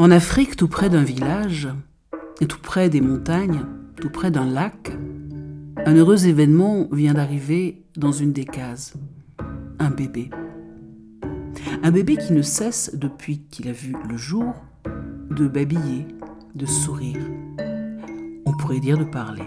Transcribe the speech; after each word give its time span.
En 0.00 0.10
Afrique, 0.10 0.56
tout 0.56 0.66
près 0.66 0.88
d'un 0.88 1.02
village, 1.02 1.68
tout 2.48 2.58
près 2.62 2.88
des 2.88 3.02
montagnes, 3.02 3.66
tout 4.00 4.08
près 4.08 4.30
d'un 4.30 4.46
lac, 4.46 4.96
un 5.84 5.94
heureux 5.94 6.26
événement 6.26 6.88
vient 6.90 7.12
d'arriver 7.12 7.84
dans 7.98 8.10
une 8.10 8.32
des 8.32 8.46
cases. 8.46 8.94
Un 9.78 9.90
bébé. 9.90 10.30
Un 11.82 11.90
bébé 11.90 12.16
qui 12.16 12.32
ne 12.32 12.40
cesse, 12.40 12.92
depuis 12.94 13.42
qu'il 13.50 13.68
a 13.68 13.72
vu 13.72 13.94
le 14.08 14.16
jour, 14.16 14.54
de 15.32 15.46
babiller, 15.46 16.06
de 16.54 16.64
sourire. 16.64 17.20
On 18.46 18.56
pourrait 18.56 18.80
dire 18.80 18.96
de 18.96 19.04
parler. 19.04 19.44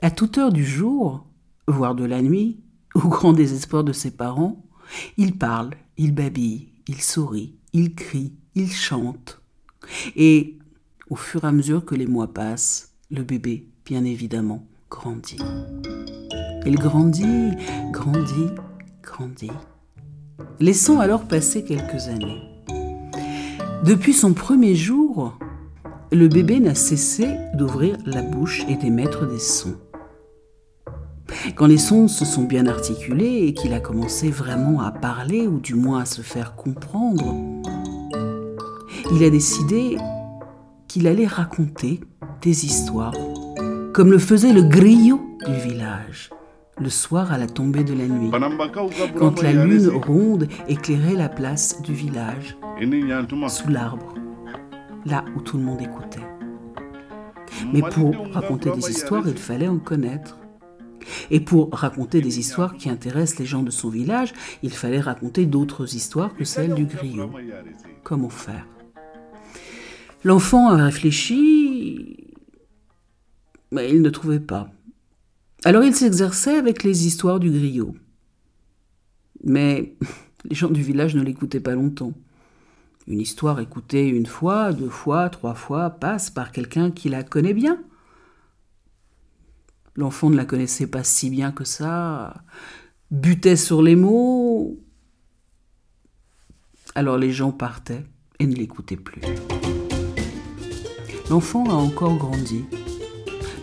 À 0.00 0.10
toute 0.12 0.38
heure 0.38 0.52
du 0.52 0.64
jour, 0.64 1.26
voire 1.66 1.96
de 1.96 2.04
la 2.04 2.22
nuit, 2.22 2.60
au 2.94 3.08
grand 3.08 3.32
désespoir 3.32 3.84
de 3.84 3.92
ses 3.92 4.10
parents, 4.10 4.64
il 5.16 5.38
parle, 5.38 5.70
il 5.96 6.14
babille, 6.14 6.68
il 6.88 7.00
sourit, 7.00 7.54
il 7.72 7.94
crie, 7.94 8.34
il 8.54 8.70
chante. 8.70 9.40
Et 10.16 10.58
au 11.10 11.16
fur 11.16 11.44
et 11.44 11.48
à 11.48 11.52
mesure 11.52 11.84
que 11.84 11.94
les 11.94 12.06
mois 12.06 12.32
passent, 12.32 12.94
le 13.10 13.22
bébé, 13.22 13.68
bien 13.84 14.04
évidemment, 14.04 14.66
grandit. 14.90 15.38
Il 16.64 16.76
grandit, 16.76 17.52
grandit, 17.90 18.50
grandit. 19.02 19.50
Laissons 20.60 21.00
alors 21.00 21.26
passer 21.26 21.64
quelques 21.64 22.08
années. 22.08 22.42
Depuis 23.84 24.12
son 24.12 24.32
premier 24.32 24.74
jour, 24.74 25.36
le 26.12 26.28
bébé 26.28 26.60
n'a 26.60 26.74
cessé 26.74 27.26
d'ouvrir 27.54 27.96
la 28.06 28.22
bouche 28.22 28.64
et 28.68 28.76
d'émettre 28.76 29.26
des 29.26 29.40
sons. 29.40 29.76
Quand 31.54 31.66
les 31.66 31.78
sons 31.78 32.08
se 32.08 32.24
sont 32.24 32.44
bien 32.44 32.66
articulés 32.66 33.46
et 33.46 33.54
qu'il 33.54 33.72
a 33.74 33.80
commencé 33.80 34.30
vraiment 34.30 34.80
à 34.80 34.90
parler, 34.90 35.46
ou 35.46 35.60
du 35.60 35.74
moins 35.74 36.00
à 36.00 36.04
se 36.04 36.22
faire 36.22 36.54
comprendre, 36.54 37.34
il 39.12 39.24
a 39.24 39.30
décidé 39.30 39.98
qu'il 40.88 41.06
allait 41.06 41.26
raconter 41.26 42.00
des 42.42 42.64
histoires, 42.64 43.14
comme 43.92 44.10
le 44.10 44.18
faisait 44.18 44.52
le 44.52 44.62
griot 44.62 45.20
du 45.46 45.54
village, 45.54 46.30
le 46.80 46.88
soir 46.88 47.32
à 47.32 47.38
la 47.38 47.46
tombée 47.46 47.84
de 47.84 47.94
la 47.94 48.06
nuit, 48.06 48.30
quand 49.18 49.42
la 49.42 49.52
lune 49.52 49.88
ronde 49.88 50.48
éclairait 50.68 51.14
la 51.14 51.28
place 51.28 51.82
du 51.82 51.92
village, 51.92 52.56
sous 53.48 53.68
l'arbre, 53.68 54.14
là 55.04 55.24
où 55.36 55.40
tout 55.40 55.56
le 55.58 55.64
monde 55.64 55.80
écoutait. 55.82 56.26
Mais 57.72 57.82
pour 57.82 58.14
raconter 58.32 58.70
des 58.70 58.90
histoires, 58.90 59.24
il 59.26 59.36
fallait 59.36 59.68
en 59.68 59.78
connaître. 59.78 60.38
Et 61.30 61.40
pour 61.40 61.70
raconter 61.72 62.20
des 62.20 62.38
histoires 62.38 62.76
qui 62.76 62.88
intéressent 62.88 63.38
les 63.38 63.46
gens 63.46 63.62
de 63.62 63.70
son 63.70 63.88
village, 63.88 64.32
il 64.62 64.72
fallait 64.72 65.00
raconter 65.00 65.46
d'autres 65.46 65.94
histoires 65.94 66.34
que 66.34 66.44
celles 66.44 66.74
du 66.74 66.86
griot. 66.86 67.30
Comment 68.02 68.30
faire? 68.30 68.66
L'enfant 70.24 70.68
a 70.68 70.84
réfléchi, 70.84 72.16
mais 73.72 73.90
il 73.90 74.02
ne 74.02 74.10
trouvait 74.10 74.40
pas. 74.40 74.70
Alors 75.64 75.82
il 75.84 75.94
s'exerçait 75.94 76.56
avec 76.56 76.82
les 76.84 77.06
histoires 77.06 77.40
du 77.40 77.50
griot. 77.50 77.94
Mais 79.44 79.96
les 80.44 80.54
gens 80.54 80.70
du 80.70 80.82
village 80.82 81.14
ne 81.14 81.22
l'écoutaient 81.22 81.60
pas 81.60 81.74
longtemps. 81.74 82.12
Une 83.08 83.20
histoire 83.20 83.58
écoutée 83.58 84.06
une 84.08 84.26
fois, 84.26 84.72
deux 84.72 84.88
fois, 84.88 85.28
trois 85.28 85.54
fois 85.54 85.90
passe 85.90 86.30
par 86.30 86.52
quelqu'un 86.52 86.90
qui 86.92 87.08
la 87.08 87.24
connaît 87.24 87.54
bien. 87.54 87.82
L'enfant 89.94 90.30
ne 90.30 90.36
la 90.36 90.46
connaissait 90.46 90.86
pas 90.86 91.04
si 91.04 91.28
bien 91.28 91.52
que 91.52 91.64
ça, 91.64 92.44
butait 93.10 93.56
sur 93.56 93.82
les 93.82 93.96
mots. 93.96 94.78
Alors 96.94 97.18
les 97.18 97.30
gens 97.30 97.52
partaient 97.52 98.04
et 98.38 98.46
ne 98.46 98.54
l'écoutaient 98.54 98.96
plus. 98.96 99.22
L'enfant 101.28 101.64
a 101.64 101.74
encore 101.74 102.16
grandi. 102.16 102.64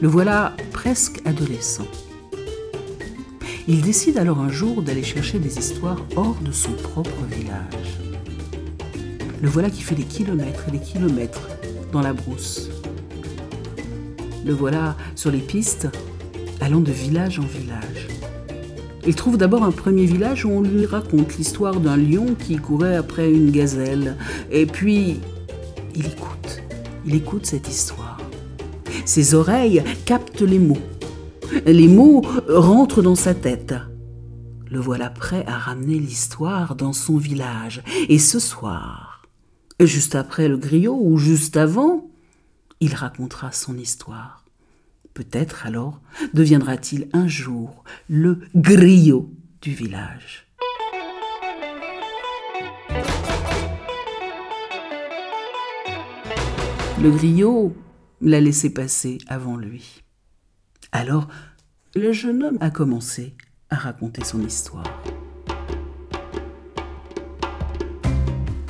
Le 0.01 0.07
voilà 0.07 0.55
presque 0.71 1.19
adolescent. 1.25 1.87
Il 3.67 3.81
décide 3.81 4.17
alors 4.17 4.39
un 4.39 4.49
jour 4.49 4.81
d'aller 4.81 5.03
chercher 5.03 5.39
des 5.39 5.57
histoires 5.57 6.03
hors 6.15 6.35
de 6.41 6.51
son 6.51 6.73
propre 6.73 7.23
village. 7.29 7.99
Le 9.41 9.49
voilà 9.49 9.69
qui 9.69 9.81
fait 9.81 9.95
des 9.95 10.05
kilomètres 10.05 10.67
et 10.67 10.71
des 10.71 10.79
kilomètres 10.79 11.49
dans 11.91 12.01
la 12.01 12.13
brousse. 12.13 12.69
Le 14.45 14.53
voilà 14.53 14.95
sur 15.15 15.31
les 15.31 15.39
pistes 15.39 15.87
allant 16.61 16.81
de 16.81 16.91
village 16.91 17.39
en 17.39 17.43
village. 17.43 18.07
Il 19.07 19.15
trouve 19.15 19.37
d'abord 19.37 19.63
un 19.63 19.71
premier 19.71 20.05
village 20.05 20.45
où 20.45 20.49
on 20.49 20.61
lui 20.61 20.85
raconte 20.85 21.37
l'histoire 21.37 21.79
d'un 21.79 21.97
lion 21.97 22.35
qui 22.35 22.57
courait 22.57 22.95
après 22.95 23.31
une 23.31 23.49
gazelle. 23.49 24.17
Et 24.51 24.65
puis, 24.65 25.19
il 25.95 26.05
écoute. 26.05 26.61
Il 27.05 27.15
écoute 27.15 27.45
cette 27.45 27.67
histoire. 27.67 28.19
Ses 29.05 29.33
oreilles 29.33 29.83
captent 30.05 30.41
les 30.41 30.59
mots. 30.59 30.77
Les 31.65 31.87
mots 31.87 32.21
rentrent 32.47 33.01
dans 33.01 33.15
sa 33.15 33.33
tête. 33.33 33.73
Le 34.69 34.79
voilà 34.79 35.09
prêt 35.09 35.43
à 35.47 35.57
ramener 35.57 35.97
l'histoire 35.97 36.75
dans 36.75 36.93
son 36.93 37.17
village. 37.17 37.81
Et 38.07 38.19
ce 38.19 38.37
soir, 38.37 39.23
juste 39.79 40.13
après 40.13 40.47
le 40.47 40.57
griot 40.57 40.99
ou 41.01 41.17
juste 41.17 41.57
avant, 41.57 42.07
il 42.81 42.93
racontera 42.93 43.51
son 43.51 43.77
histoire. 43.77 44.38
Peut-être 45.19 45.65
alors 45.65 45.99
deviendra-t-il 46.33 47.09
un 47.11 47.27
jour 47.27 47.83
le 48.07 48.39
griot 48.55 49.29
du 49.61 49.71
village. 49.71 50.47
Le 57.01 57.11
griot 57.11 57.75
l'a 58.21 58.39
laissé 58.39 58.73
passer 58.73 59.17
avant 59.27 59.57
lui. 59.57 60.03
Alors, 60.93 61.27
le 61.95 62.13
jeune 62.13 62.41
homme 62.41 62.57
a 62.61 62.69
commencé 62.69 63.35
à 63.69 63.75
raconter 63.75 64.23
son 64.23 64.41
histoire. 64.41 65.03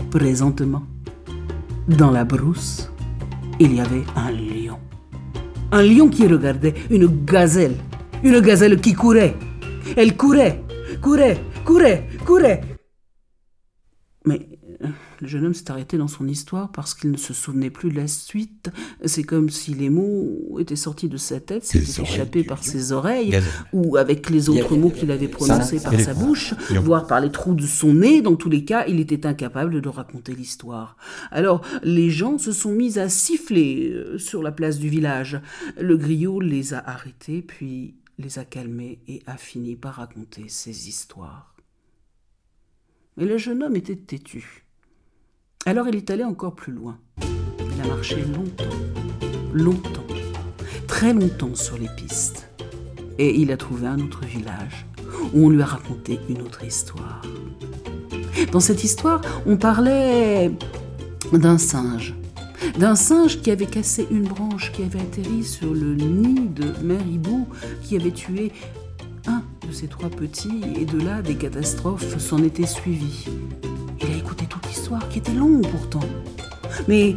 Présentement, 0.09 0.88
dans 1.88 2.09
la 2.09 2.25
brousse, 2.25 2.89
il 3.59 3.75
y 3.75 3.79
avait 3.79 4.05
un 4.15 4.31
lion 4.31 4.79
un 5.72 5.81
lion 5.81 6.09
qui 6.09 6.28
regardait 6.28 6.74
une 6.90 7.07
gazelle, 7.25 7.75
une 8.24 8.40
gazelle 8.40 8.80
qui 8.80 8.94
courait. 8.94 9.35
Elle 9.96 10.16
courait, 10.16 10.63
courait, 11.02 11.38
courait, 11.66 12.03
courait. 12.25 12.62
Mais 14.25 14.58
le 14.81 15.28
jeune 15.28 15.45
homme 15.45 15.53
s'est 15.53 15.69
arrêté 15.69 15.97
dans 15.97 16.07
son 16.07 16.28
histoire 16.28 16.72
parce 16.72 16.94
qu'il 16.94 17.12
ne 17.12 17.17
se 17.17 17.34
souvenait 17.34 17.69
plus 17.69 17.91
de 17.91 17.97
la 17.97 18.07
suite. 18.07 18.69
C'est 19.03 19.23
comme 19.23 19.50
si 19.50 19.73
les 19.73 19.90
mots 19.90 20.57
étaient 20.59 20.75
sortis 20.75 21.09
de 21.09 21.17
sa 21.17 21.40
tête, 21.40 21.66
s'étaient 21.66 22.01
échappés 22.01 22.44
par 22.44 22.63
ses 22.63 22.91
oreilles, 22.91 23.39
ou 23.73 23.97
avec 23.97 24.29
les 24.29 24.50
autres 24.50 24.78
mots 24.78 24.89
qu'il 24.89 25.12
avait 25.12 25.28
prononcés 25.28 25.81
par 25.81 26.00
sa 26.00 26.13
bouche, 26.13 26.53
voire 26.81 27.07
par 27.07 27.19
les 27.19 27.31
trous 27.31 27.56
de 27.56 27.66
son 27.66 27.94
nez. 27.94 28.22
Dans 28.22 28.35
tous 28.35 28.50
les 28.50 28.63
cas, 28.63 28.85
il 28.88 29.00
était 29.00 29.25
incapable 29.25 29.81
de 29.81 29.89
raconter 29.89 30.34
l'histoire. 30.34 30.95
Alors, 31.31 31.62
les 31.84 32.09
gens 32.09 32.38
se 32.38 32.51
sont 32.51 32.72
mis 32.72 33.00
à 33.00 33.09
siffler 33.09 33.91
euh, 33.91 34.18
sur 34.18 34.41
la 34.41 34.51
place 34.51 34.79
du 34.79 34.89
village. 34.89 35.39
Le 35.79 35.97
griot 35.97 36.39
les 36.39 36.73
a 36.73 36.79
arrêtés, 36.79 37.41
puis 37.41 37.95
les 38.18 38.39
a 38.39 38.45
calmés 38.45 39.00
et 39.07 39.22
a 39.25 39.38
fini 39.38 39.75
par 39.75 39.95
raconter 39.95 40.45
ses 40.47 40.88
histoires. 40.88 41.56
Mais 43.18 43.25
le 43.25 43.38
jeune 43.38 43.63
homme 43.63 43.75
était 43.75 43.95
têtu. 43.95 44.69
Alors 45.65 45.87
il 45.89 45.95
est 45.97 46.09
allé 46.09 46.23
encore 46.23 46.55
plus 46.55 46.71
loin. 46.71 46.97
Il 47.21 47.81
a 47.83 47.87
marché 47.87 48.23
longtemps, 48.33 48.75
longtemps, 49.53 50.07
très 50.87 51.13
longtemps 51.13 51.53
sur 51.53 51.77
les 51.77 51.89
pistes. 51.97 52.50
Et 53.17 53.35
il 53.35 53.51
a 53.51 53.57
trouvé 53.57 53.88
un 53.88 54.00
autre 54.00 54.23
village 54.25 54.85
où 55.33 55.47
on 55.47 55.50
lui 55.50 55.61
a 55.61 55.65
raconté 55.65 56.19
une 56.29 56.41
autre 56.41 56.63
histoire. 56.63 57.21
Dans 58.53 58.61
cette 58.61 58.85
histoire, 58.85 59.21
on 59.45 59.57
parlait 59.57 60.50
d'un 61.33 61.57
singe. 61.57 62.15
D'un 62.77 62.95
singe 62.95 63.41
qui 63.41 63.51
avait 63.51 63.65
cassé 63.65 64.07
une 64.09 64.23
branche, 64.23 64.71
qui 64.71 64.83
avait 64.83 65.01
atterri 65.01 65.44
sur 65.44 65.73
le 65.73 65.95
nid 65.95 66.47
de 66.47 66.71
Mère 66.81 67.05
Hibou, 67.05 67.47
qui 67.83 67.97
avait 67.97 68.12
tué 68.12 68.53
un 69.27 69.44
de 69.67 69.73
ses 69.73 69.88
trois 69.88 70.09
petits, 70.09 70.62
et 70.77 70.85
de 70.85 71.00
là, 71.01 71.21
des 71.21 71.35
catastrophes 71.35 72.17
s'en 72.17 72.38
étaient 72.38 72.65
suivies. 72.65 73.25
Il 74.01 74.13
a 74.13 74.17
écouté 74.17 74.45
toute 74.45 74.69
qui 74.97 75.19
était 75.19 75.33
longue 75.33 75.68
pourtant. 75.69 76.07
Mais 76.88 77.15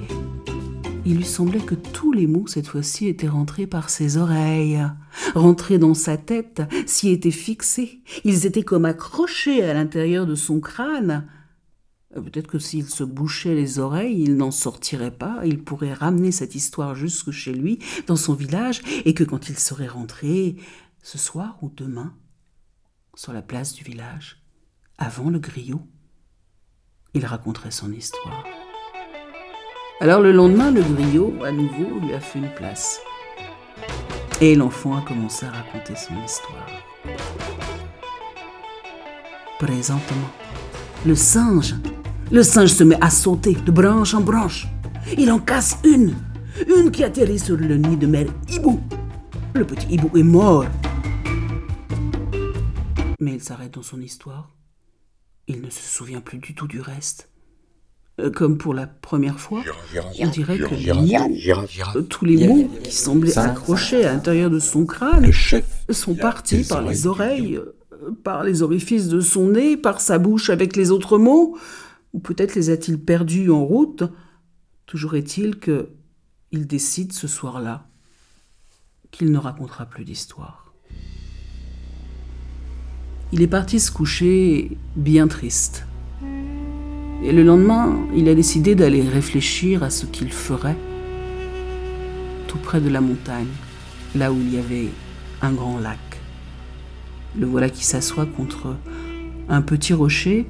il 1.04 1.16
lui 1.16 1.24
semblait 1.24 1.60
que 1.60 1.74
tous 1.74 2.12
les 2.12 2.26
mots, 2.26 2.46
cette 2.46 2.66
fois-ci, 2.66 3.06
étaient 3.06 3.28
rentrés 3.28 3.66
par 3.66 3.88
ses 3.90 4.18
oreilles, 4.18 4.82
rentrés 5.34 5.78
dans 5.78 5.94
sa 5.94 6.16
tête, 6.16 6.62
s'y 6.86 7.10
étaient 7.10 7.30
fixés. 7.30 8.02
Ils 8.24 8.46
étaient 8.46 8.62
comme 8.62 8.84
accrochés 8.84 9.62
à 9.62 9.74
l'intérieur 9.74 10.26
de 10.26 10.34
son 10.34 10.60
crâne. 10.60 11.26
Peut-être 12.14 12.46
que 12.46 12.58
s'il 12.58 12.86
se 12.86 13.04
bouchait 13.04 13.54
les 13.54 13.78
oreilles, 13.78 14.22
il 14.22 14.36
n'en 14.36 14.50
sortirait 14.50 15.16
pas, 15.16 15.40
il 15.44 15.64
pourrait 15.64 15.94
ramener 15.94 16.30
cette 16.30 16.54
histoire 16.54 16.94
jusque 16.94 17.30
chez 17.30 17.54
lui, 17.54 17.78
dans 18.06 18.16
son 18.16 18.34
village, 18.34 18.82
et 19.06 19.14
que 19.14 19.24
quand 19.24 19.48
il 19.48 19.58
serait 19.58 19.88
rentré, 19.88 20.56
ce 21.02 21.16
soir 21.16 21.58
ou 21.62 21.70
demain, 21.74 22.12
sur 23.14 23.32
la 23.32 23.40
place 23.40 23.72
du 23.72 23.82
village, 23.82 24.42
avant 24.98 25.30
le 25.30 25.38
griot. 25.38 25.80
Il 27.14 27.26
raconterait 27.26 27.70
son 27.70 27.92
histoire. 27.92 28.44
Alors 30.00 30.20
le 30.20 30.32
lendemain, 30.32 30.70
le 30.70 30.80
griot, 30.80 31.34
à 31.44 31.52
nouveau, 31.52 32.00
lui 32.00 32.14
a 32.14 32.20
fait 32.20 32.38
une 32.38 32.52
place. 32.54 33.00
Et 34.40 34.54
l'enfant 34.54 34.96
a 34.96 35.02
commencé 35.02 35.44
à 35.44 35.50
raconter 35.50 35.94
son 35.94 36.14
histoire. 36.24 36.66
Présentement, 39.58 40.30
le 41.04 41.14
singe, 41.14 41.74
le 42.30 42.42
singe 42.42 42.70
se 42.70 42.82
met 42.82 42.96
à 43.02 43.10
sauter 43.10 43.54
de 43.54 43.70
branche 43.70 44.14
en 44.14 44.22
branche. 44.22 44.66
Il 45.18 45.30
en 45.30 45.38
casse 45.38 45.76
une, 45.84 46.16
une 46.66 46.90
qui 46.90 47.04
atterrit 47.04 47.38
sur 47.38 47.58
le 47.58 47.76
nid 47.76 47.98
de 47.98 48.06
mère 48.06 48.26
hibou. 48.48 48.80
Le 49.52 49.66
petit 49.66 49.86
hibou 49.90 50.16
est 50.16 50.22
mort. 50.22 50.64
Mais 53.20 53.34
il 53.34 53.42
s'arrête 53.42 53.74
dans 53.74 53.82
son 53.82 54.00
histoire. 54.00 54.48
Il 55.48 55.60
ne 55.60 55.70
se 55.70 55.82
souvient 55.82 56.20
plus 56.20 56.38
du 56.38 56.54
tout 56.54 56.66
du 56.66 56.80
reste. 56.80 57.28
Euh, 58.20 58.30
comme 58.30 58.58
pour 58.58 58.74
la 58.74 58.86
première 58.86 59.40
fois, 59.40 59.62
on 60.20 60.28
dirait 60.28 60.58
que 60.58 61.96
euh, 61.96 62.02
tous 62.02 62.24
les 62.26 62.46
mots 62.46 62.68
qui 62.84 62.92
semblaient 62.92 63.38
accrochés 63.38 64.04
à 64.04 64.12
l'intérieur 64.12 64.50
de 64.50 64.58
son 64.58 64.84
crâne 64.84 65.30
sont 65.88 66.14
partis 66.14 66.64
par 66.64 66.82
les 66.82 67.06
oreilles, 67.06 67.56
euh, 67.56 67.74
par 68.22 68.44
les 68.44 68.62
orifices 68.62 69.08
de 69.08 69.20
son 69.20 69.48
nez, 69.48 69.78
par 69.78 70.00
sa 70.00 70.18
bouche 70.18 70.50
avec 70.50 70.76
les 70.76 70.90
autres 70.90 71.16
mots, 71.16 71.56
ou 72.12 72.18
peut-être 72.18 72.54
les 72.54 72.68
a-t-il 72.68 72.98
perdus 72.98 73.50
en 73.50 73.64
route. 73.64 74.04
Toujours 74.84 75.14
est-il 75.14 75.58
que 75.58 75.88
il 76.50 76.66
décide 76.66 77.14
ce 77.14 77.26
soir-là 77.26 77.86
qu'il 79.10 79.32
ne 79.32 79.38
racontera 79.38 79.86
plus 79.86 80.04
d'histoire. 80.04 80.71
Il 83.34 83.40
est 83.40 83.46
parti 83.46 83.80
se 83.80 83.90
coucher 83.90 84.76
bien 84.94 85.26
triste. 85.26 85.86
Et 87.24 87.32
le 87.32 87.42
lendemain, 87.42 87.96
il 88.14 88.28
a 88.28 88.34
décidé 88.34 88.74
d'aller 88.74 89.00
réfléchir 89.00 89.82
à 89.82 89.88
ce 89.88 90.04
qu'il 90.04 90.30
ferait 90.30 90.76
tout 92.46 92.58
près 92.58 92.82
de 92.82 92.90
la 92.90 93.00
montagne, 93.00 93.48
là 94.14 94.30
où 94.30 94.36
il 94.36 94.52
y 94.52 94.58
avait 94.58 94.88
un 95.40 95.52
grand 95.52 95.78
lac. 95.78 95.98
Le 97.38 97.46
voilà 97.46 97.70
qui 97.70 97.86
s'assoit 97.86 98.26
contre 98.26 98.76
un 99.48 99.62
petit 99.62 99.94
rocher 99.94 100.46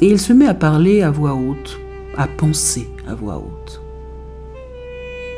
et 0.00 0.06
il 0.06 0.18
se 0.18 0.32
met 0.32 0.46
à 0.46 0.54
parler 0.54 1.02
à 1.02 1.10
voix 1.10 1.34
haute, 1.34 1.78
à 2.16 2.26
penser 2.26 2.88
à 3.06 3.14
voix 3.14 3.36
haute. 3.36 3.82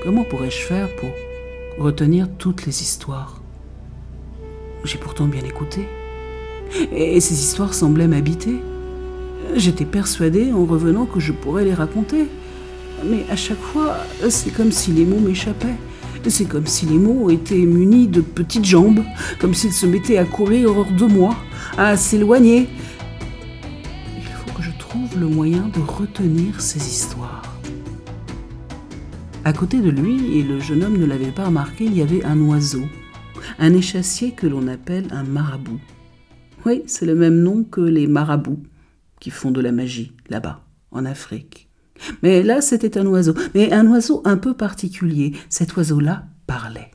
Comment 0.04 0.22
pourrais-je 0.22 0.58
faire 0.58 0.88
pour 0.96 1.10
retenir 1.84 2.28
toutes 2.38 2.64
les 2.64 2.80
histoires? 2.80 3.42
J'ai 4.84 4.98
pourtant 4.98 5.26
bien 5.26 5.42
écouté. 5.42 5.88
Et 6.92 7.20
ces 7.20 7.34
histoires 7.34 7.74
semblaient 7.74 8.08
m'habiter. 8.08 8.60
J'étais 9.56 9.84
persuadée 9.84 10.52
en 10.52 10.64
revenant 10.64 11.06
que 11.06 11.20
je 11.20 11.32
pourrais 11.32 11.64
les 11.64 11.74
raconter. 11.74 12.28
Mais 13.04 13.24
à 13.30 13.36
chaque 13.36 13.60
fois, 13.60 13.96
c'est 14.28 14.52
comme 14.52 14.72
si 14.72 14.92
les 14.92 15.04
mots 15.04 15.20
m'échappaient. 15.20 15.76
C'est 16.28 16.44
comme 16.44 16.66
si 16.66 16.86
les 16.86 16.98
mots 16.98 17.30
étaient 17.30 17.56
munis 17.56 18.06
de 18.06 18.20
petites 18.20 18.64
jambes, 18.64 19.02
comme 19.40 19.54
s'ils 19.54 19.72
se 19.72 19.86
mettaient 19.86 20.18
à 20.18 20.24
courir 20.24 20.76
hors 20.76 20.92
de 20.92 21.04
moi, 21.04 21.34
à 21.76 21.96
s'éloigner. 21.96 22.68
Il 24.16 24.22
faut 24.22 24.56
que 24.56 24.62
je 24.62 24.70
trouve 24.78 25.18
le 25.18 25.26
moyen 25.26 25.68
de 25.74 25.80
retenir 25.80 26.60
ces 26.60 26.78
histoires. 26.78 27.42
À 29.44 29.52
côté 29.52 29.80
de 29.80 29.90
lui, 29.90 30.38
et 30.38 30.42
le 30.44 30.60
jeune 30.60 30.84
homme 30.84 30.96
ne 30.96 31.06
l'avait 31.06 31.32
pas 31.32 31.46
remarqué, 31.46 31.84
il 31.86 31.96
y 31.96 32.02
avait 32.02 32.24
un 32.24 32.40
oiseau, 32.40 32.84
un 33.58 33.74
échassier 33.74 34.30
que 34.30 34.46
l'on 34.46 34.68
appelle 34.68 35.08
un 35.10 35.24
marabout. 35.24 35.80
Oui, 36.64 36.82
c'est 36.86 37.06
le 37.06 37.14
même 37.14 37.40
nom 37.40 37.64
que 37.64 37.80
les 37.80 38.06
marabouts 38.06 38.62
qui 39.20 39.30
font 39.30 39.50
de 39.50 39.60
la 39.60 39.72
magie 39.72 40.12
là-bas, 40.28 40.64
en 40.90 41.04
Afrique. 41.04 41.68
Mais 42.22 42.42
là, 42.42 42.60
c'était 42.60 42.98
un 42.98 43.06
oiseau, 43.06 43.34
mais 43.54 43.72
un 43.72 43.86
oiseau 43.86 44.22
un 44.24 44.36
peu 44.36 44.54
particulier. 44.54 45.36
Cet 45.48 45.76
oiseau-là 45.76 46.26
parlait. 46.46 46.90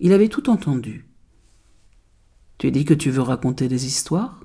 Il 0.00 0.12
avait 0.12 0.28
tout 0.28 0.50
entendu. 0.50 1.06
Tu 2.58 2.70
dis 2.70 2.84
que 2.84 2.94
tu 2.94 3.10
veux 3.10 3.22
raconter 3.22 3.68
des 3.68 3.86
histoires? 3.86 4.44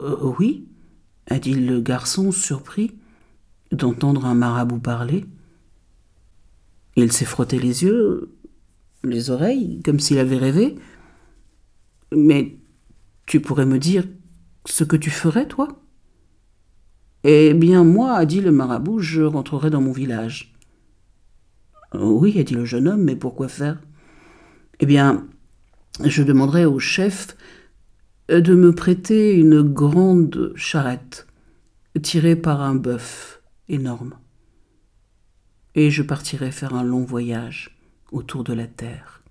Euh, 0.00 0.32
Oui, 0.38 0.66
a 1.28 1.38
dit 1.38 1.54
le 1.54 1.80
garçon 1.80 2.32
surpris 2.32 2.94
d'entendre 3.72 4.26
un 4.26 4.34
marabout 4.34 4.78
parler. 4.78 5.24
Il 6.96 7.12
s'est 7.12 7.24
frotté 7.24 7.58
les 7.58 7.82
yeux, 7.84 8.34
les 9.04 9.30
oreilles, 9.30 9.82
comme 9.84 10.00
s'il 10.00 10.18
avait 10.18 10.36
rêvé. 10.36 10.76
Mais 12.12 12.56
tu 13.26 13.40
pourrais 13.40 13.66
me 13.66 13.78
dire 13.78 14.04
ce 14.64 14.84
que 14.84 14.96
tu 14.96 15.10
ferais, 15.10 15.46
toi? 15.46 15.68
Eh 17.24 17.54
bien, 17.54 17.82
moi, 17.82 18.14
a 18.14 18.24
dit 18.26 18.40
le 18.40 18.52
marabout, 18.52 19.00
je 19.00 19.22
rentrerai 19.22 19.70
dans 19.70 19.80
mon 19.80 19.92
village. 19.92 20.54
Oui, 21.94 22.38
a 22.38 22.44
dit 22.44 22.54
le 22.54 22.64
jeune 22.64 22.88
homme, 22.88 23.02
mais 23.02 23.16
pourquoi 23.16 23.48
faire? 23.48 23.80
Eh 24.80 24.86
bien, 24.86 25.26
je 26.04 26.22
demanderai 26.22 26.66
au 26.66 26.78
chef 26.78 27.36
de 28.28 28.54
me 28.54 28.74
prêter 28.74 29.34
une 29.34 29.62
grande 29.62 30.52
charrette 30.56 31.26
tirée 32.02 32.36
par 32.36 32.60
un 32.60 32.74
bœuf 32.74 33.42
énorme. 33.68 34.14
Et 35.74 35.90
je 35.90 36.02
partirai 36.02 36.50
faire 36.50 36.74
un 36.74 36.84
long 36.84 37.04
voyage 37.04 37.78
autour 38.12 38.44
de 38.44 38.52
la 38.52 38.66
Terre. 38.66 39.22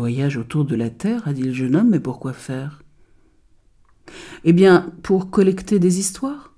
Voyage 0.00 0.38
autour 0.38 0.64
de 0.64 0.74
la 0.74 0.88
Terre, 0.88 1.28
a 1.28 1.34
dit 1.34 1.42
le 1.42 1.52
jeune 1.52 1.76
homme, 1.76 1.90
mais 1.90 2.00
pourquoi 2.00 2.32
faire? 2.32 2.82
Eh 4.44 4.54
bien, 4.54 4.94
pour 5.02 5.28
collecter 5.28 5.78
des 5.78 5.98
histoires. 5.98 6.54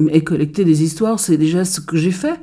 Mais 0.00 0.24
collecter 0.24 0.64
des 0.64 0.82
histoires, 0.82 1.20
c'est 1.20 1.36
déjà 1.36 1.64
ce 1.64 1.80
que 1.80 1.96
j'ai 1.96 2.10
fait. 2.10 2.40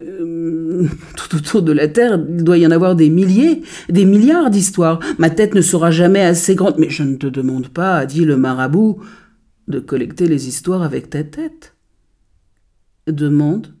Euh, 0.00 0.88
tout 1.18 1.36
autour 1.36 1.60
de 1.60 1.72
la 1.72 1.86
Terre, 1.86 2.18
il 2.30 2.42
doit 2.42 2.56
y 2.56 2.66
en 2.66 2.70
avoir 2.70 2.96
des 2.96 3.10
milliers, 3.10 3.60
des 3.90 4.06
milliards 4.06 4.48
d'histoires. 4.48 5.00
Ma 5.18 5.28
tête 5.28 5.54
ne 5.54 5.60
sera 5.60 5.90
jamais 5.90 6.22
assez 6.22 6.54
grande. 6.54 6.76
Mais 6.78 6.88
je 6.88 7.02
ne 7.02 7.16
te 7.16 7.26
demande 7.26 7.68
pas, 7.68 7.98
a 7.98 8.06
dit 8.06 8.24
le 8.24 8.38
marabout, 8.38 9.02
de 9.68 9.80
collecter 9.80 10.28
les 10.28 10.48
histoires 10.48 10.82
avec 10.82 11.10
ta 11.10 11.24
tête. 11.24 11.76
Demande 13.06 13.74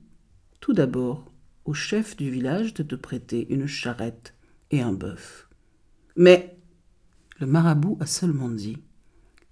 tout 0.60 0.74
d'abord 0.74 1.32
au 1.64 1.72
chef 1.72 2.14
du 2.14 2.30
village 2.30 2.74
de 2.74 2.82
te 2.82 2.94
prêter 2.94 3.46
une 3.48 3.66
charrette 3.66 4.34
et 4.70 4.80
un 4.80 4.92
bœuf. 4.92 5.48
Mais 6.16 6.56
le 7.38 7.46
marabout 7.46 7.96
a 8.00 8.06
seulement 8.06 8.48
dit 8.48 8.78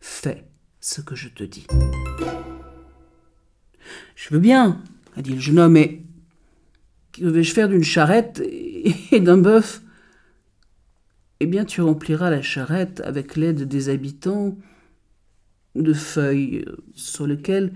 Fais 0.00 0.44
ce 0.80 1.00
que 1.00 1.14
je 1.14 1.28
te 1.28 1.44
dis. 1.44 1.66
Je 4.14 4.28
veux 4.30 4.40
bien, 4.40 4.82
a 5.16 5.22
dit 5.22 5.34
le 5.34 5.40
jeune 5.40 5.58
homme, 5.58 5.72
mais 5.72 6.02
que 7.12 7.24
vais-je 7.24 7.52
faire 7.52 7.68
d'une 7.68 7.84
charrette 7.84 8.40
et 8.40 9.20
d'un 9.20 9.38
bœuf? 9.38 9.82
Eh 11.40 11.46
bien, 11.46 11.64
tu 11.64 11.80
rempliras 11.80 12.30
la 12.30 12.42
charrette 12.42 13.00
avec 13.00 13.36
l'aide 13.36 13.62
des 13.62 13.88
habitants 13.88 14.58
de 15.74 15.92
feuilles 15.92 16.64
sur 16.94 17.26
lesquelles 17.26 17.72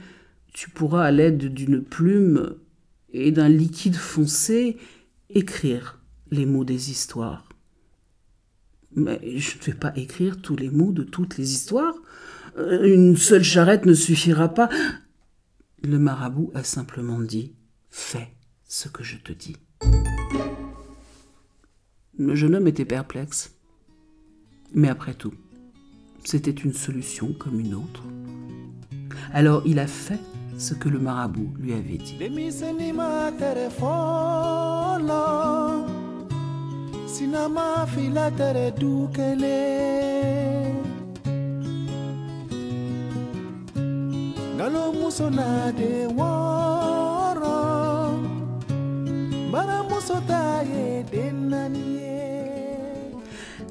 tu 0.53 0.69
pourras, 0.69 1.05
à 1.05 1.11
l'aide 1.11 1.55
d'une 1.55 1.83
plume 1.83 2.57
et 3.13 3.31
d'un 3.31 3.49
liquide 3.49 3.97
foncé, 3.97 4.77
écrire 5.31 6.02
les 6.33 6.47
mots 6.47 6.65
des 6.65 6.91
histoires. 6.91 7.47
Mais 8.97 9.21
je 9.37 9.59
ne 9.59 9.63
vais 9.65 9.75
pas 9.75 9.93
écrire 9.97 10.41
tous 10.41 10.57
les 10.57 10.71
mots 10.71 10.93
de 10.93 11.05
toutes 11.05 11.37
les 11.37 11.53
histoires. 11.53 11.95
Euh, 12.59 12.93
une 12.93 13.17
seule 13.17 13.45
charrette 13.45 13.87
ne 13.87 13.95
suffira 13.95 14.49
pas. 14.49 14.69
Le 15.83 15.99
marabout 15.99 16.51
a 16.55 16.65
simplement 16.65 17.21
dit 17.21 17.53
Fais 17.91 18.33
ce 18.67 18.89
que 18.89 19.05
je 19.05 19.19
te 19.19 19.33
dis. 19.33 19.57
Le 22.19 22.35
jeune 22.35 22.55
homme 22.55 22.69
était 22.69 22.85
perplexe. 22.85 23.55
Mais 24.75 24.89
après 24.89 25.15
tout, 25.15 25.35
c'était 26.25 26.51
une 26.51 26.73
solution 26.73 27.35
comme 27.35 27.61
une 27.61 27.75
autre. 27.75 28.05
Alors 29.35 29.63
il 29.67 29.79
a 29.79 29.87
fait 29.87 30.21
ce 30.57 30.73
que 30.73 30.89
le 30.89 30.99
marabout 30.99 31.53
lui 31.59 31.75
avait 31.75 31.99
dit. 31.99 32.17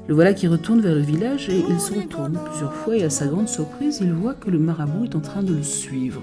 Le 0.08 0.14
voilà 0.14 0.34
qui 0.34 0.48
retourne 0.48 0.80
vers 0.80 0.94
le 0.94 1.00
village 1.00 1.48
et 1.48 1.64
il 1.68 1.80
se 1.80 1.94
retourne 1.94 2.38
plusieurs 2.44 2.74
fois 2.74 2.96
et 2.96 3.04
à 3.04 3.10
sa 3.10 3.26
grande 3.26 3.48
surprise, 3.48 4.00
il 4.02 4.12
voit 4.12 4.34
que 4.34 4.50
le 4.50 4.58
marabout 4.58 5.04
est 5.04 5.14
en 5.14 5.20
train 5.20 5.42
de 5.42 5.54
le 5.54 5.62
suivre. 5.62 6.20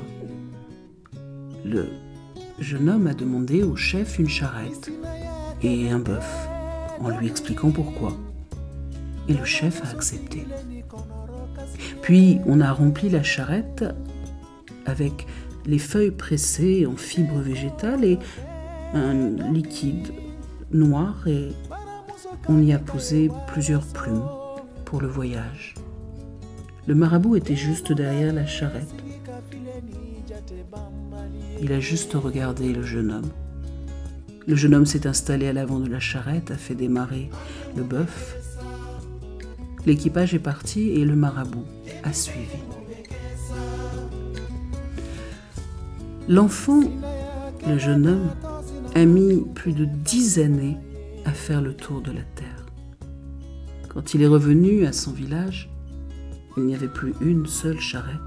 Le 1.65 1.88
jeune 2.60 2.89
homme 2.89 3.08
a 3.08 3.13
demandé 3.13 3.63
au 3.63 3.75
chef 3.75 4.20
une 4.20 4.29
charrette 4.29 4.91
et 5.63 5.89
un 5.89 6.00
bœuf, 6.00 6.49
en 7.00 7.10
lui 7.10 7.27
expliquant 7.27 7.72
pourquoi. 7.72 8.13
Et 9.27 9.34
le 9.34 9.46
chef 9.46 9.84
a 9.84 9.89
accepté. 9.96 10.46
Puis 12.01 12.39
on 12.46 12.62
a 12.62 12.72
rempli 12.72 13.10
la 13.10 13.24
charrette 13.24 13.86
avec 14.86 15.27
les 15.65 15.79
feuilles 15.79 16.12
pressées 16.12 16.86
en 16.86 16.96
fibres 16.96 17.39
végétales 17.39 18.03
et 18.03 18.18
un 18.94 19.13
liquide 19.51 20.12
noir 20.72 21.27
et 21.27 21.50
on 22.48 22.62
y 22.62 22.74
a 22.74 22.79
posé 22.79 23.29
plusieurs 23.48 23.86
plumes 23.86 24.24
pour 24.86 25.01
le 25.01 25.08
voyage. 25.08 25.75
Le 26.88 26.96
marabout 26.96 27.36
était 27.36 27.56
juste 27.56 27.91
derrière 27.91 28.34
la 28.34 28.48
charrette. 28.48 29.03
Il 31.62 31.72
a 31.72 31.79
juste 31.79 32.13
regardé 32.13 32.74
le 32.74 32.82
jeune 32.82 33.12
homme. 33.12 33.29
Le 34.50 34.56
jeune 34.56 34.74
homme 34.74 34.88
s'est 34.88 35.06
installé 35.06 35.48
à 35.48 35.53
l'avant 35.53 35.79
de 35.79 35.88
la 35.88 36.00
charrette, 36.00 36.50
a 36.50 36.58
fait 36.58 36.74
démarrer 36.74 37.29
le 37.77 37.84
bœuf. 37.84 38.36
L'équipage 39.86 40.34
est 40.34 40.39
parti 40.39 40.89
et 40.89 41.06
le 41.06 41.15
marabout 41.15 41.68
a 42.03 42.12
suivi. 42.12 42.58
L'enfant, 46.27 46.82
le 47.68 47.77
jeune 47.77 48.08
homme, 48.08 48.32
a 48.96 49.06
mis 49.06 49.46
plus 49.53 49.74
de 49.74 49.86
dix 49.86 50.39
années 50.39 50.77
à 51.25 51.32
faire 51.32 51.62
le 51.62 51.75
tour 51.75 52.01
de 52.01 52.12
la 52.12 52.24
terre. 52.24 52.65
Quand 53.88 54.15
il 54.15 54.24
est 54.24 54.27
revenu 54.27 54.88
à 54.88 54.94
son 54.94 55.12
village, 55.12 55.70
il 56.58 56.63
n'y 56.63 56.74
avait 56.74 56.88
plus 56.88 57.13
une 57.22 57.46
seule 57.46 57.79
charrette, 57.79 58.18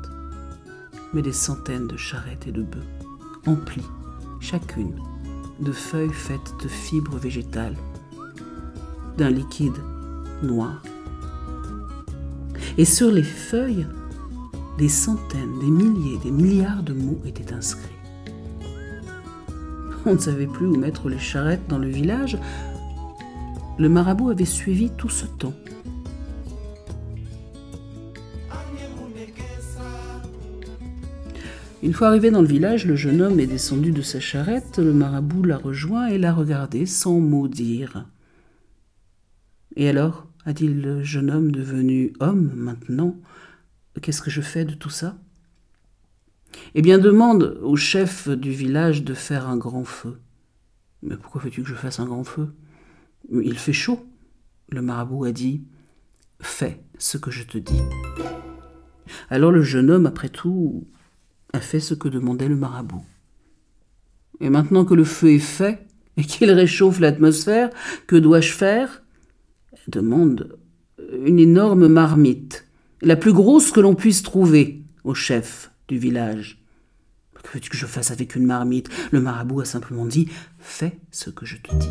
mais 1.15 1.23
des 1.23 1.33
centaines 1.33 1.89
de 1.89 1.97
charrettes 1.97 2.47
et 2.47 2.53
de 2.53 2.63
bœufs, 2.63 2.87
emplies, 3.45 3.83
chacune, 4.39 4.95
de 5.63 5.73
feuilles 5.73 6.13
faites 6.13 6.55
de 6.63 6.69
fibres 6.69 7.17
végétales, 7.17 7.77
d'un 9.17 9.31
liquide 9.31 9.77
noir. 10.43 10.83
Et 12.79 12.85
sur 12.85 13.11
les 13.11 13.23
feuilles, 13.23 13.87
des 14.79 14.89
centaines, 14.89 15.59
des 15.61 15.71
milliers, 15.71 16.19
des 16.19 16.31
milliards 16.31 16.83
de 16.83 16.93
mots 16.93 17.21
étaient 17.25 17.53
inscrits. 17.53 17.89
On 20.05 20.15
ne 20.15 20.19
savait 20.19 20.47
plus 20.47 20.67
où 20.67 20.77
mettre 20.77 21.09
les 21.09 21.19
charrettes 21.19 21.69
dans 21.69 21.79
le 21.79 21.89
village. 21.89 22.39
Le 23.79 23.89
marabout 23.89 24.31
avait 24.31 24.45
suivi 24.45 24.91
tout 24.91 25.09
ce 25.09 25.27
temps. 25.27 25.55
Une 31.83 31.95
fois 31.95 32.07
arrivé 32.07 32.31
dans 32.31 32.43
le 32.43 32.49
village, 32.49 32.87
le 32.87 32.95
jeune 32.95 33.21
homme 33.21 33.41
est 33.41 33.49
descendu 33.49 33.91
de 33.91 34.03
sa 34.03 34.21
charrette, 34.21 34.79
le 34.79 34.93
marabout 34.93 35.43
l'a 35.43 35.59
rejoint 35.59 36.07
et 36.07 36.17
l'a 36.17 36.33
regardé 36.33 36.87
sans 36.87 37.19
mot 37.19 37.49
dire. 37.49 38.07
Et 39.75 39.89
alors 39.89 40.29
a 40.45 40.53
dit 40.53 40.69
le 40.69 41.03
jeune 41.03 41.29
homme 41.29 41.51
devenu 41.51 42.13
homme 42.21 42.53
maintenant, 42.55 43.17
qu'est-ce 44.01 44.23
que 44.23 44.31
je 44.31 44.41
fais 44.41 44.65
de 44.65 44.75
tout 44.75 44.91
ça? 44.91 45.19
Eh 46.75 46.83
bien, 46.83 46.99
demande 46.99 47.59
au 47.63 47.75
chef 47.75 48.29
du 48.29 48.53
village 48.53 49.03
de 49.03 49.15
faire 49.15 49.49
un 49.49 49.57
grand 49.57 49.85
feu. 49.85 50.21
Mais 51.03 51.17
pourquoi 51.17 51.41
veux-tu 51.43 51.63
que 51.63 51.69
je 51.69 51.75
fasse 51.75 51.99
un 51.99 52.07
grand 52.07 52.25
feu? 52.25 52.55
Il 53.31 53.59
fait 53.59 53.73
chaud. 53.73 54.07
Le 54.69 54.83
marabout 54.83 55.25
a 55.25 55.33
dit 55.33 55.65
Fais 56.41 56.81
ce 56.99 57.19
que 57.19 57.31
je 57.31 57.43
te 57.43 57.59
dis. 57.59 57.81
Alors 59.31 59.51
le 59.51 59.63
jeune 59.63 59.91
homme, 59.91 60.07
après 60.07 60.29
tout, 60.29 60.87
a 61.53 61.61
fait 61.61 61.81
ce 61.81 61.95
que 61.95 62.09
demandait 62.09 62.49
le 62.49 62.57
marabout. 62.57 63.05
Et 64.41 64.51
maintenant 64.51 64.85
que 64.85 64.95
le 64.95 65.05
feu 65.05 65.33
est 65.33 65.39
fait 65.39 65.87
et 66.17 66.25
qu'il 66.25 66.51
réchauffe 66.51 67.01
l'atmosphère, 67.01 67.71
que 68.07 68.17
dois-je 68.17 68.53
faire? 68.53 69.03
Demande 69.89 70.59
une 71.25 71.39
énorme 71.39 71.89
marmite, 71.89 72.67
la 73.01 73.17
plus 73.17 73.33
grosse 73.33 73.71
que 73.71 73.81
l'on 73.81 73.95
puisse 73.95 74.23
trouver 74.23 74.83
au 75.05 75.15
chef 75.15 75.73
du 75.89 75.99
village. 75.99 76.63
Que 77.43 77.55
veux-tu 77.55 77.71
que 77.71 77.77
je 77.77 77.87
fasse 77.87 78.11
avec 78.11 78.37
une 78.37 78.47
marmite? 78.47 78.89
Le 79.11 79.21
marabout 79.21 79.61
a 79.61 79.65
simplement 79.65 80.07
dit 80.07 80.29
Fais 80.61 80.99
ce 81.11 81.31
que 81.31 81.45
je 81.45 81.57
te 81.57 81.75
dis. 81.75 81.89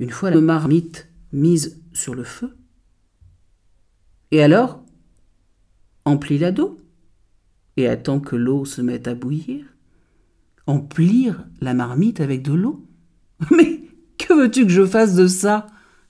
Une 0.00 0.10
fois 0.10 0.30
la 0.30 0.40
marmite 0.40 1.08
mise 1.32 1.80
sur 1.92 2.14
le 2.14 2.24
feu, 2.24 2.56
et 4.30 4.42
alors 4.42 4.84
Emplis-la 6.06 6.52
d'eau 6.52 6.78
et 7.76 7.88
attends 7.88 8.20
que 8.20 8.36
l'eau 8.36 8.64
se 8.64 8.80
mette 8.80 9.08
à 9.08 9.14
bouillir 9.14 9.66
Emplir 10.66 11.46
la 11.60 11.74
marmite 11.74 12.20
avec 12.20 12.42
de 12.42 12.52
l'eau 12.52 12.86
Mais 13.50 13.82
que 14.18 14.32
veux-tu 14.32 14.64
que 14.64 14.72
je 14.72 14.86
fasse 14.86 15.14
de 15.14 15.26
ça? 15.26 15.66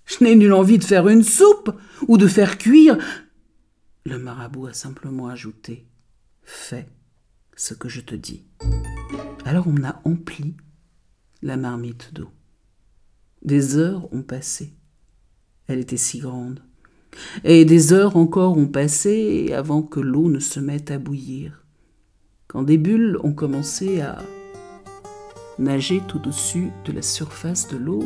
Je 0.06 0.22
n'ai 0.22 0.36
nulle 0.36 0.52
envie 0.52 0.78
de 0.78 0.84
faire 0.84 1.08
une 1.08 1.24
soupe 1.24 1.70
ou 2.08 2.18
de 2.18 2.26
faire 2.26 2.58
cuire. 2.58 2.98
Le 4.04 4.18
marabout 4.18 4.66
a 4.66 4.72
simplement 4.74 5.28
ajouté 5.28 5.86
Fais 6.42 6.86
ce 7.56 7.72
que 7.72 7.88
je 7.88 8.00
te 8.00 8.14
dis. 8.14 8.44
Alors 9.44 9.66
on 9.66 9.82
a 9.82 10.00
empli 10.04 10.56
la 11.42 11.56
marmite 11.56 12.12
d'eau. 12.12 12.30
Des 13.42 13.76
heures 13.76 14.12
ont 14.12 14.22
passé. 14.22 14.74
Elle 15.66 15.80
était 15.80 15.96
si 15.96 16.18
grande. 16.18 16.62
Et 17.44 17.64
des 17.64 17.92
heures 17.92 18.16
encore 18.16 18.56
ont 18.56 18.66
passé 18.66 19.52
avant 19.52 19.82
que 19.82 20.00
l'eau 20.00 20.28
ne 20.28 20.38
se 20.38 20.60
mette 20.60 20.90
à 20.90 20.98
bouillir. 20.98 21.64
Quand 22.48 22.62
des 22.62 22.78
bulles 22.78 23.18
ont 23.22 23.32
commencé 23.32 24.00
à 24.00 24.18
nager 25.58 26.00
tout 26.06 26.18
au-dessus 26.18 26.70
de 26.84 26.92
la 26.92 27.02
surface 27.02 27.68
de 27.68 27.76
l'eau, 27.76 28.04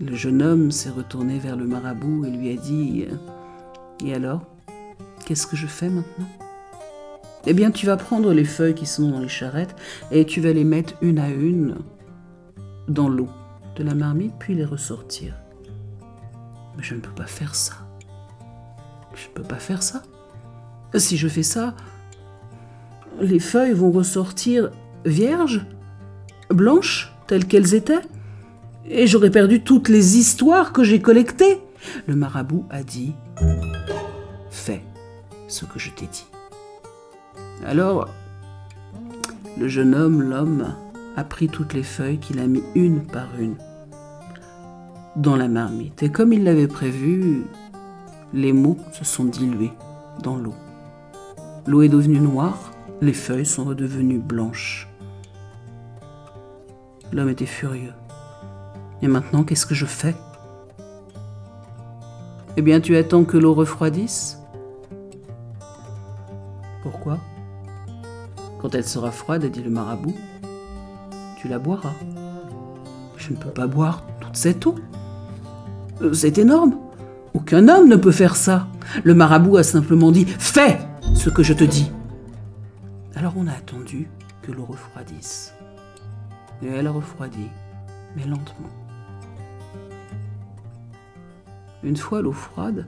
le 0.00 0.14
jeune 0.14 0.42
homme 0.42 0.70
s'est 0.70 0.90
retourné 0.90 1.38
vers 1.38 1.56
le 1.56 1.66
marabout 1.66 2.24
et 2.26 2.30
lui 2.30 2.52
a 2.52 2.56
dit 2.56 3.06
Et 4.04 4.14
alors 4.14 4.42
Qu'est-ce 5.26 5.48
que 5.48 5.56
je 5.56 5.66
fais 5.66 5.88
maintenant 5.88 6.28
Eh 7.46 7.52
bien, 7.52 7.72
tu 7.72 7.84
vas 7.86 7.96
prendre 7.96 8.32
les 8.32 8.44
feuilles 8.44 8.76
qui 8.76 8.86
sont 8.86 9.10
dans 9.10 9.18
les 9.18 9.28
charrettes 9.28 9.74
et 10.12 10.24
tu 10.24 10.40
vas 10.40 10.52
les 10.52 10.62
mettre 10.62 10.94
une 11.02 11.18
à 11.18 11.30
une 11.30 11.78
dans 12.88 13.08
l'eau 13.08 13.28
de 13.74 13.82
la 13.82 13.94
marmite, 13.94 14.34
puis 14.38 14.54
les 14.54 14.64
ressortir. 14.64 15.34
Mais 16.76 16.82
je 16.82 16.94
ne 16.94 17.00
peux 17.00 17.10
pas 17.10 17.26
faire 17.26 17.54
ça. 17.54 17.74
Je 19.14 19.28
ne 19.28 19.32
peux 19.34 19.42
pas 19.42 19.58
faire 19.58 19.82
ça. 19.82 20.02
Si 20.94 21.16
je 21.16 21.28
fais 21.28 21.42
ça, 21.42 21.74
les 23.20 23.38
feuilles 23.38 23.72
vont 23.72 23.90
ressortir 23.90 24.70
vierges, 25.04 25.66
blanches, 26.50 27.12
telles 27.26 27.46
qu'elles 27.46 27.74
étaient, 27.74 28.02
et 28.88 29.06
j'aurais 29.06 29.30
perdu 29.30 29.62
toutes 29.62 29.88
les 29.88 30.16
histoires 30.16 30.72
que 30.72 30.84
j'ai 30.84 31.00
collectées. 31.00 31.60
Le 32.06 32.16
marabout 32.16 32.64
a 32.70 32.82
dit 32.82 33.14
Fais 34.50 34.82
ce 35.48 35.64
que 35.64 35.78
je 35.78 35.90
t'ai 35.90 36.06
dit. 36.06 36.26
Alors, 37.64 38.08
le 39.58 39.68
jeune 39.68 39.94
homme, 39.94 40.22
l'homme, 40.22 40.74
a 41.16 41.24
pris 41.24 41.48
toutes 41.48 41.72
les 41.72 41.82
feuilles 41.82 42.18
qu'il 42.18 42.38
a 42.38 42.46
mis 42.46 42.62
une 42.74 43.06
par 43.06 43.28
une 43.38 43.56
dans 45.16 45.36
la 45.36 45.48
marmite. 45.48 46.02
Et 46.02 46.10
comme 46.10 46.32
il 46.32 46.44
l'avait 46.44 46.68
prévu, 46.68 47.44
les 48.32 48.52
mots 48.52 48.78
se 48.92 49.04
sont 49.04 49.24
dilués 49.24 49.72
dans 50.22 50.36
l'eau. 50.36 50.54
L'eau 51.66 51.82
est 51.82 51.88
devenue 51.88 52.20
noire, 52.20 52.72
les 53.00 53.12
feuilles 53.12 53.46
sont 53.46 53.64
redevenues 53.64 54.18
blanches. 54.18 54.88
L'homme 57.12 57.28
était 57.28 57.46
furieux. 57.46 57.92
Et 59.02 59.08
maintenant, 59.08 59.44
qu'est-ce 59.44 59.66
que 59.66 59.74
je 59.74 59.86
fais 59.86 60.14
Eh 62.56 62.62
bien, 62.62 62.80
tu 62.80 62.96
attends 62.96 63.24
que 63.24 63.36
l'eau 63.36 63.54
refroidisse 63.54 64.40
Pourquoi 66.82 67.18
Quand 68.60 68.74
elle 68.74 68.86
sera 68.86 69.10
froide, 69.10 69.44
dit 69.46 69.62
le 69.62 69.70
marabout, 69.70 70.16
tu 71.38 71.48
la 71.48 71.58
boiras. 71.58 71.94
Je 73.16 73.32
ne 73.32 73.36
peux 73.36 73.50
pas 73.50 73.66
boire 73.66 74.02
toute 74.20 74.36
cette 74.36 74.66
eau. 74.66 74.76
Euh, 76.02 76.12
c'est 76.12 76.38
énorme. 76.38 76.76
Aucun 77.34 77.68
homme 77.68 77.88
ne 77.88 77.96
peut 77.96 78.12
faire 78.12 78.36
ça. 78.36 78.66
Le 79.04 79.14
marabout 79.14 79.56
a 79.56 79.62
simplement 79.62 80.12
dit 80.12 80.26
Fais 80.26 80.78
ce 81.14 81.30
que 81.30 81.42
je 81.42 81.52
te 81.52 81.64
dis. 81.64 81.90
Alors 83.14 83.34
on 83.36 83.46
a 83.46 83.52
attendu 83.52 84.08
que 84.42 84.52
l'eau 84.52 84.64
refroidisse. 84.64 85.54
Et 86.62 86.68
elle 86.68 86.86
a 86.86 86.90
refroidi, 86.90 87.48
mais 88.16 88.24
lentement. 88.24 88.68
Une 91.82 91.96
fois 91.96 92.22
l'eau 92.22 92.32
froide, 92.32 92.86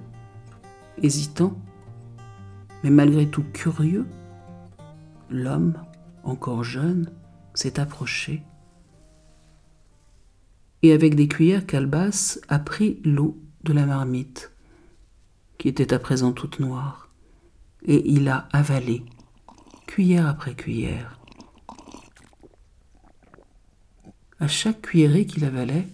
hésitant, 1.02 1.52
mais 2.82 2.90
malgré 2.90 3.26
tout 3.26 3.44
curieux, 3.52 4.06
l'homme, 5.30 5.74
encore 6.24 6.64
jeune, 6.64 7.10
s'est 7.54 7.80
approché 7.80 8.42
et 10.82 10.92
avec 10.92 11.14
des 11.14 11.28
cuillères 11.28 11.66
calebasses 11.66 12.40
a 12.48 12.58
pris 12.58 13.00
l'eau 13.04 13.38
de 13.64 13.72
la 13.72 13.86
marmite, 13.86 14.52
qui 15.58 15.68
était 15.68 15.92
à 15.92 15.98
présent 15.98 16.32
toute 16.32 16.60
noire, 16.60 17.10
et 17.84 18.08
il 18.10 18.28
a 18.28 18.48
avalé, 18.52 19.02
cuillère 19.86 20.26
après 20.26 20.54
cuillère. 20.54 21.18
À 24.40 24.46
chaque 24.46 24.82
cuillerée 24.82 25.26
qu'il 25.26 25.44
avalait, 25.44 25.88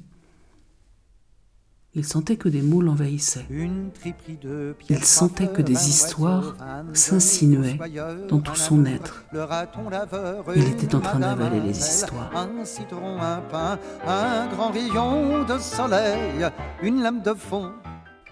Il 1.97 2.05
sentait 2.05 2.37
que 2.37 2.49
des 2.49 2.61
mots 2.61 2.83
l'envahissaient. 2.83 3.47
Il 4.89 5.05
sentait 5.05 5.47
que 5.47 5.63
des 5.63 5.89
histoires 5.89 6.57
s'insinuaient 6.93 7.79
dans 8.29 8.41
tout 8.41 8.57
son 8.57 8.85
être. 8.85 9.25
Il 10.57 10.65
était 10.65 10.93
en 10.97 11.01
train 11.01 11.21
d'avaler 11.21 11.61
les 11.61 11.79
histoires. 11.79 12.33
Un 12.35 12.65
citron, 12.65 13.21
un 13.21 13.41
pain, 13.43 13.79
un 14.05 14.49
grand 14.49 14.73
rayon 14.73 15.45
de 15.45 15.57
soleil, 15.59 16.49
une 16.83 17.01
lame 17.01 17.23
de 17.23 17.33
fond. 17.33 17.71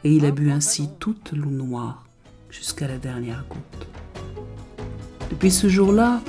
Et 0.03 0.13
il 0.13 0.25
a 0.27 0.33
bu 0.33 0.51
ainsi 0.51 0.89
toute 0.99 1.31
l'eau 1.31 1.51
noire 1.51 2.05
jusqu'à 2.51 2.89
la 2.89 2.99
dernière 2.99 3.45
goutte. 3.49 3.87
Depuis 5.31 5.53
ce 5.53 5.69
jour-là, 5.69 6.21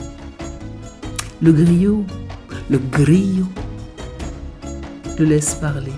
le 1.41 1.51
griot, 1.51 2.05
le 2.69 2.77
griot, 2.77 3.49
le 5.17 5.25
laisse 5.25 5.55
parler 5.55 5.93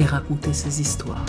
et 0.00 0.04
raconter 0.04 0.54
ses 0.54 0.80
histoires. 0.80 1.24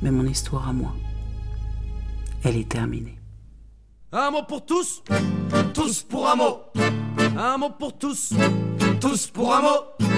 Mais 0.00 0.10
mon 0.10 0.24
histoire 0.24 0.68
à 0.68 0.72
moi, 0.72 0.94
elle 2.44 2.56
est 2.56 2.68
terminée. 2.68 3.18
Un 4.12 4.30
mot 4.30 4.44
pour 4.44 4.64
tous, 4.64 5.02
tous 5.72 6.02
pour 6.02 6.28
un 6.28 6.36
mot. 6.36 6.60
Un 7.36 7.58
mot 7.58 7.70
pour 7.70 7.98
tous, 7.98 8.32
tous 9.00 9.26
pour 9.26 9.52
un 9.52 9.62
mot. 9.62 10.13